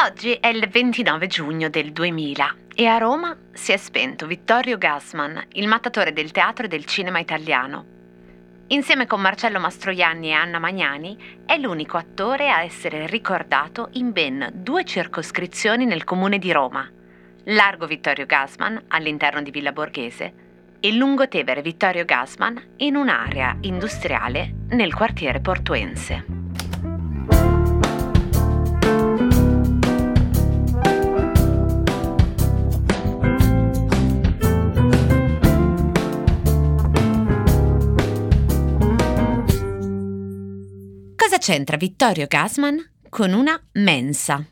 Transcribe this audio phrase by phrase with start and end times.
[0.00, 5.46] Oggi è il 29 giugno del 2000 e a Roma si è spento Vittorio Gassman,
[5.52, 7.84] il mattatore del teatro e del cinema italiano.
[8.68, 14.50] Insieme con Marcello Mastroianni e Anna Magnani è l'unico attore a essere ricordato in ben
[14.54, 16.88] due circoscrizioni nel comune di Roma,
[17.44, 20.46] Largo Vittorio Gassman all'interno di Villa Borghese
[20.80, 26.24] e Lungotevere Vittorio Gassman in un'area industriale nel quartiere portuense.
[41.16, 42.76] Cosa c'entra Vittorio Gassman
[43.08, 44.44] con una mensa?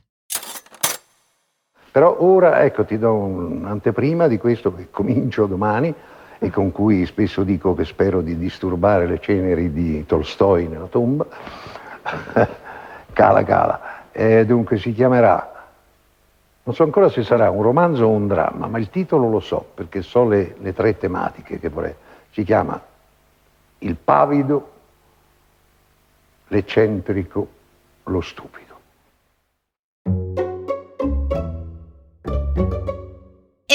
[1.97, 5.95] Però ora, ecco, ti do un'anteprima di questo che comincio domani
[6.39, 11.27] e con cui spesso dico che spero di disturbare le ceneri di Tolstoi nella tomba.
[13.13, 13.81] cala, cala.
[14.13, 15.65] E dunque si chiamerà,
[16.63, 19.71] non so ancora se sarà un romanzo o un dramma, ma il titolo lo so,
[19.75, 21.95] perché so le, le tre tematiche che vorrei.
[22.31, 22.81] Si chiama
[23.79, 24.73] Il pavido
[26.49, 27.49] l'eccentrico,
[28.05, 28.66] lo stupido.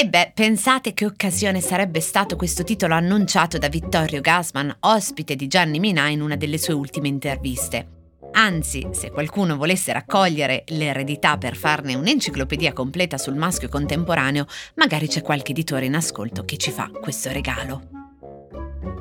[0.02, 5.46] E beh, pensate che occasione sarebbe stato questo titolo annunciato da Vittorio Gassman, ospite di
[5.46, 8.16] Gianni Minà in una delle sue ultime interviste.
[8.32, 15.22] Anzi, se qualcuno volesse raccogliere l'eredità per farne un'enciclopedia completa sul maschio contemporaneo, magari c'è
[15.22, 17.82] qualche editore in ascolto che ci fa questo regalo.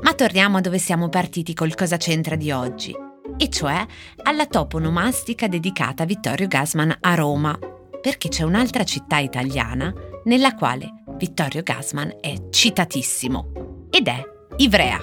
[0.04, 2.96] Ma torniamo a dove siamo partiti col cosa c'entra di oggi
[3.38, 3.84] e cioè
[4.22, 7.58] alla toponomastica dedicata a Vittorio Gassman a Roma,
[8.00, 9.92] perché c'è un'altra città italiana
[10.26, 14.24] nella quale Vittorio Gassman è citatissimo, ed è
[14.58, 15.00] Ivrea.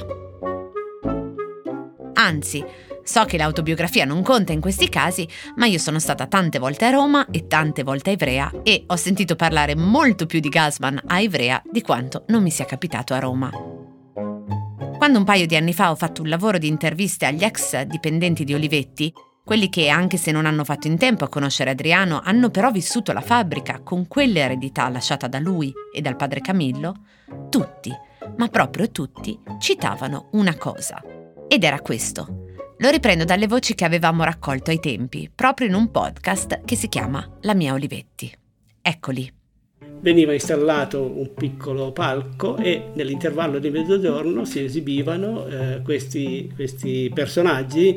[2.14, 2.64] Anzi,
[3.02, 6.90] so che l'autobiografia non conta in questi casi, ma io sono stata tante volte a
[6.90, 11.20] Roma e tante volte a Ivrea e ho sentito parlare molto più di Gassman a
[11.20, 13.50] Ivrea di quanto non mi sia capitato a Roma.
[14.98, 18.42] Quando un paio di anni fa ho fatto un lavoro di interviste agli ex dipendenti
[18.42, 19.12] di Olivetti,
[19.48, 23.14] quelli che, anche se non hanno fatto in tempo a conoscere Adriano, hanno però vissuto
[23.14, 26.94] la fabbrica con quell'eredità lasciata da lui e dal padre Camillo,
[27.48, 27.90] tutti,
[28.36, 31.02] ma proprio tutti, citavano una cosa.
[31.48, 32.44] Ed era questo.
[32.76, 36.88] Lo riprendo dalle voci che avevamo raccolto ai tempi, proprio in un podcast che si
[36.90, 38.30] chiama La mia Olivetti.
[38.82, 39.32] Eccoli
[40.00, 47.96] veniva installato un piccolo palco e nell'intervallo di mezzogiorno si esibivano eh, questi, questi, personaggi,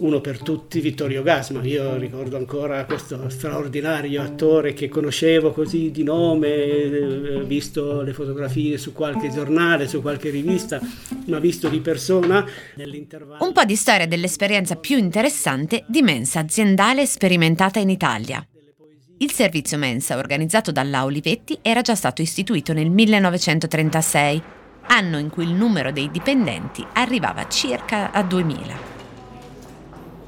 [0.00, 1.64] uno per tutti Vittorio Gasman.
[1.66, 8.78] Io ricordo ancora questo straordinario attore che conoscevo così di nome, eh, visto le fotografie
[8.78, 10.80] su qualche giornale, su qualche rivista,
[11.26, 12.44] ma visto di persona
[12.76, 13.44] nell'intervallo.
[13.44, 18.44] Un po' di storia dell'esperienza più interessante di mensa aziendale sperimentata in Italia.
[19.18, 24.42] Il servizio mensa organizzato dalla Olivetti era già stato istituito nel 1936,
[24.88, 28.91] anno in cui il numero dei dipendenti arrivava circa a 2000.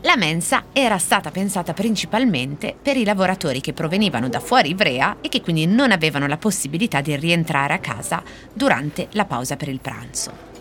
[0.04, 5.31] La mensa era stata pensata principalmente per i lavoratori che provenivano da fuori Ivrea e
[5.31, 8.22] che quindi non avevano la possibilità di rientrare a casa
[8.53, 10.53] durante la pausa per il pranzo.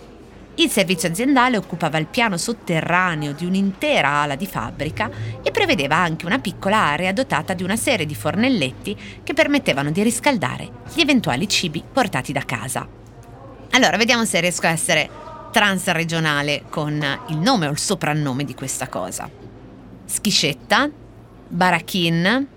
[0.56, 5.12] Il servizio aziendale occupava il piano sotterraneo di un'intera ala di fabbrica
[5.44, 10.04] e prevedeva anche una piccola area dotata di una serie di fornelletti che permettevano di
[10.04, 12.88] riscaldare gli eventuali cibi portati da casa.
[13.72, 15.10] Allora, vediamo se riesco a essere
[15.54, 19.30] transregionale con il nome o il soprannome di questa cosa.
[20.04, 20.90] Schiscetta,
[21.48, 22.48] barachin,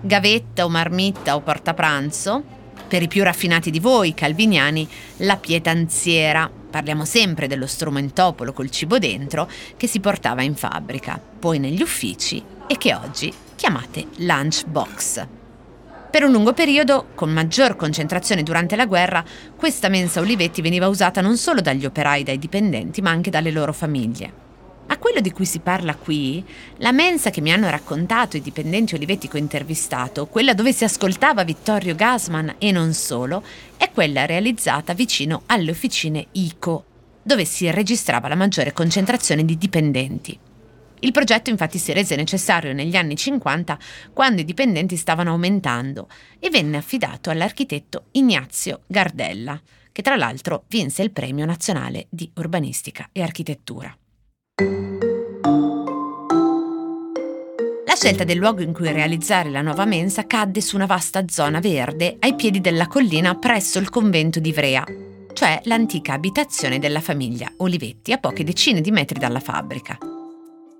[0.00, 2.42] gavetta o marmitta o portapranzo,
[2.88, 8.98] per i più raffinati di voi, calviniani, la pietanziera, Parliamo sempre dello strumentopolo col cibo
[8.98, 15.35] dentro che si portava in fabbrica, poi negli uffici e che oggi chiamate lunchbox.
[16.10, 19.24] Per un lungo periodo, con maggior concentrazione durante la guerra,
[19.54, 23.50] questa mensa Olivetti veniva usata non solo dagli operai e dai dipendenti, ma anche dalle
[23.50, 24.44] loro famiglie.
[24.88, 26.44] A quello di cui si parla qui,
[26.76, 30.84] la mensa che mi hanno raccontato i dipendenti Olivetti che ho intervistato, quella dove si
[30.84, 33.42] ascoltava Vittorio Gassman e non solo,
[33.76, 36.84] è quella realizzata vicino alle officine ICO,
[37.20, 40.38] dove si registrava la maggiore concentrazione di dipendenti.
[41.00, 43.78] Il progetto infatti si rese necessario negli anni 50
[44.12, 46.08] quando i dipendenti stavano aumentando
[46.38, 49.60] e venne affidato all'architetto Ignazio Gardella,
[49.92, 53.96] che tra l'altro vinse il Premio Nazionale di Urbanistica e Architettura.
[57.86, 61.60] La scelta del luogo in cui realizzare la nuova mensa cadde su una vasta zona
[61.60, 64.84] verde ai piedi della collina presso il convento di Ivrea,
[65.32, 70.15] cioè l'antica abitazione della famiglia Olivetti a poche decine di metri dalla fabbrica.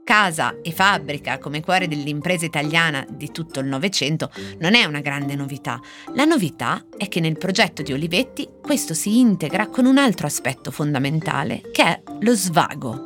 [0.07, 4.31] Casa e fabbrica come cuore dell'impresa italiana di tutto il Novecento
[4.61, 5.81] non è una grande novità.
[6.15, 10.71] La novità è che nel progetto di Olivetti questo si integra con un altro aspetto
[10.71, 13.06] fondamentale, che è lo svago.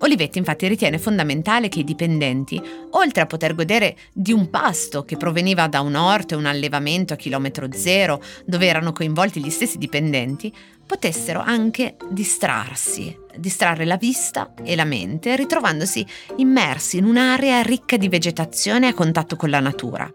[0.00, 2.60] Olivetti infatti ritiene fondamentale che i dipendenti,
[2.90, 7.14] oltre a poter godere di un pasto che proveniva da un orto e un allevamento
[7.14, 10.54] a chilometro zero, dove erano coinvolti gli stessi dipendenti,
[10.86, 16.06] potessero anche distrarsi, distrarre la vista e la mente, ritrovandosi
[16.36, 20.10] immersi in un'area ricca di vegetazione a contatto con la natura.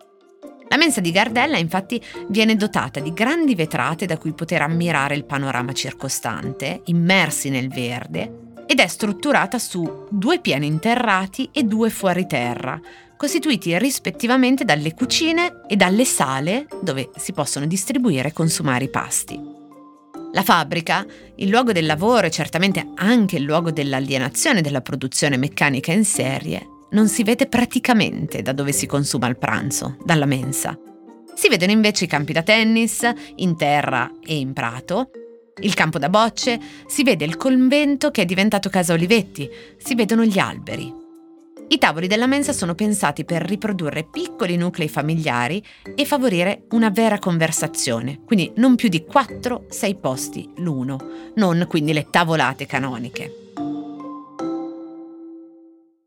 [0.70, 5.26] La mensa di Gardella infatti viene dotata di grandi vetrate da cui poter ammirare il
[5.26, 12.80] panorama circostante, immersi nel verde, ed è strutturata su due piani interrati e due fuoriterra,
[13.18, 19.40] costituiti rispettivamente dalle cucine e dalle sale dove si possono distribuire e consumare i pasti.
[20.34, 21.06] La fabbrica,
[21.36, 26.68] il luogo del lavoro e certamente anche il luogo dell'alienazione della produzione meccanica in serie,
[26.92, 30.78] non si vede praticamente da dove si consuma il pranzo, dalla mensa.
[31.36, 35.10] Si vedono invece i campi da tennis, in terra e in prato,
[35.62, 40.24] il campo da bocce, si vede il convento che è diventato casa Olivetti, si vedono
[40.24, 41.02] gli alberi.
[41.70, 45.64] I tavoli della mensa sono pensati per riprodurre piccoli nuclei familiari
[45.96, 50.98] e favorire una vera conversazione, quindi non più di 4-6 posti l'uno,
[51.36, 53.38] non quindi le tavolate canoniche.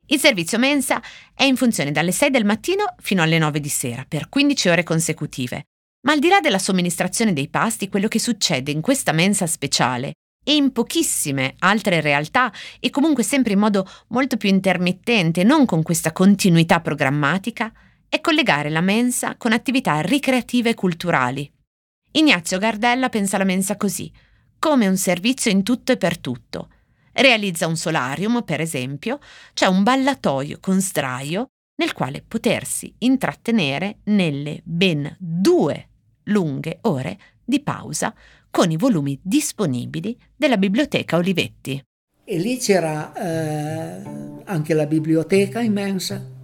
[0.09, 1.03] Il servizio mensa
[1.35, 4.83] è in funzione dalle 6 del mattino fino alle 9 di sera per 15 ore
[4.85, 5.67] consecutive
[6.07, 10.13] ma al di là della somministrazione dei pasti, quello che succede in questa mensa speciale
[10.45, 15.83] e in pochissime altre realtà e comunque sempre in modo molto più intermittente, non con
[15.83, 17.73] questa continuità programmatica,
[18.09, 21.53] è collegare la mensa con attività ricreative e culturali.
[22.13, 24.11] Ignazio Gardella pensa la mensa così,
[24.61, 26.71] come un servizio in tutto e per tutto.
[27.11, 29.19] Realizza un solarium, per esempio,
[29.55, 31.49] cioè un ballatoio con sdraio
[31.79, 35.89] nel quale potersi intrattenere nelle ben due
[36.27, 38.15] lunghe ore di pausa
[38.51, 41.83] con i volumi disponibili della biblioteca Olivetti.
[42.25, 44.03] E lì c'era eh,
[44.45, 46.35] anche la biblioteca immensa.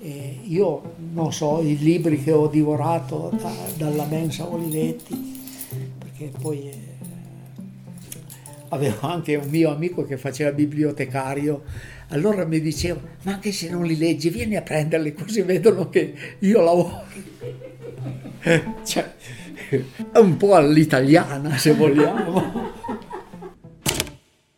[0.00, 5.38] E io non so i libri che ho divorato da, dalla mensa Olivetti,
[5.98, 6.78] perché poi eh,
[8.70, 11.62] avevo anche un mio amico che faceva bibliotecario,
[12.08, 16.14] allora mi diceva, ma anche se non li leggi, vieni a prenderli così vedono che
[16.40, 17.04] io lavoro.
[18.84, 19.14] cioè,
[20.12, 22.70] è un po' all'italiana se vogliamo.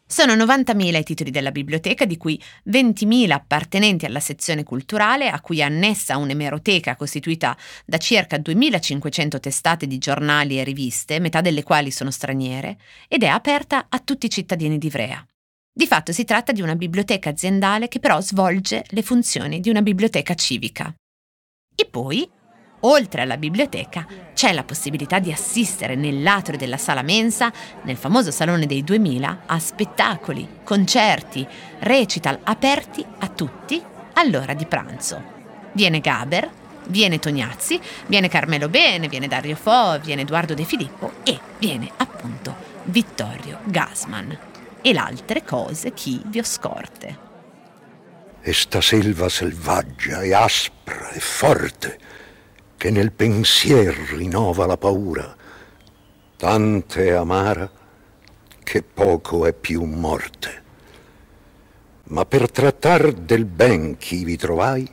[0.07, 2.41] Sono 90.000 i titoli della biblioteca, di cui
[2.71, 9.89] 20.000 appartenenti alla sezione culturale, a cui è annessa un'emeroteca costituita da circa 2.500 testate
[9.89, 12.79] di giornali e riviste, metà delle quali sono straniere,
[13.09, 15.27] ed è aperta a tutti i cittadini di Ivrea.
[15.73, 19.83] Di fatto si tratta di una biblioteca aziendale che però svolge le funzioni di una
[19.83, 20.95] biblioteca civica.
[21.75, 22.31] E poi
[22.87, 27.51] Oltre alla biblioteca c'è la possibilità di assistere nell'atrio della sala mensa,
[27.83, 31.47] nel famoso Salone dei 2000, a spettacoli, concerti,
[31.79, 33.83] recital aperti a tutti
[34.15, 35.33] all'ora di pranzo.
[35.73, 36.51] Viene Gaber,
[36.89, 42.55] viene Tognazzi, viene Carmelo Bene, viene Dario Fo, viene Edoardo De Filippo e viene appunto
[42.85, 44.39] Vittorio Gasman.
[44.83, 47.33] E l'altre cose chi vi ho scorte.
[48.43, 51.99] E sta selva selvaggia e aspra e forte
[52.85, 55.35] che nel pensier rinnova la paura,
[56.37, 57.71] tante amara
[58.63, 60.63] che poco è più morte.
[62.09, 64.87] Ma per trattar del ben chi vi trovai,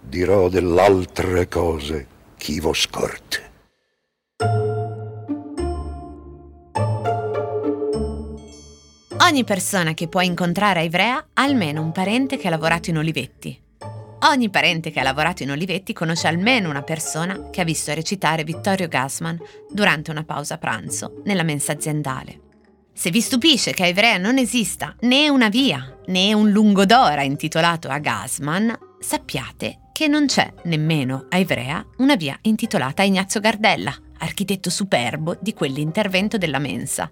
[0.00, 3.50] dirò dell'altre cose chi vo scorte.
[9.22, 12.98] Ogni persona che può incontrare a Ivrea ha almeno un parente che ha lavorato in
[12.98, 13.66] Olivetti.
[14.28, 18.44] Ogni parente che ha lavorato in Olivetti conosce almeno una persona che ha visto recitare
[18.44, 19.38] Vittorio Gassman
[19.70, 22.40] durante una pausa pranzo nella mensa aziendale.
[22.92, 27.22] Se vi stupisce che a Ivrea non esista né una via né un lungo d'ora
[27.22, 33.40] intitolato a Gassman, sappiate che non c'è nemmeno a Ivrea una via intitolata a Ignazio
[33.40, 37.10] Gardella, architetto superbo di quell'intervento della mensa.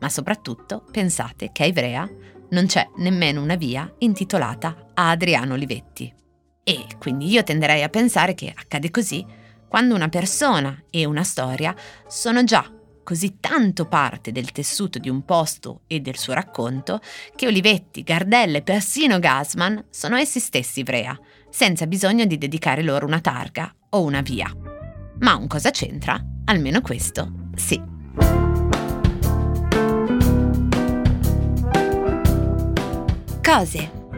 [0.00, 2.08] Ma soprattutto pensate che a Ivrea
[2.50, 6.22] non c'è nemmeno una via intitolata a Adriano Olivetti.
[6.64, 9.24] E quindi io tenderei a pensare che accade così
[9.68, 11.74] quando una persona e una storia
[12.06, 12.68] sono già
[13.04, 17.00] così tanto parte del tessuto di un posto e del suo racconto
[17.36, 21.16] che Olivetti, Gardella e persino Gasman sono essi stessi Ivrea,
[21.50, 24.50] senza bisogno di dedicare loro una targa o una via.
[25.20, 26.18] Ma un cosa c'entra?
[26.46, 27.80] Almeno questo, sì.
[33.42, 34.03] Cose,